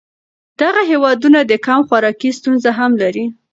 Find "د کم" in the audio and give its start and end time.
1.45-1.79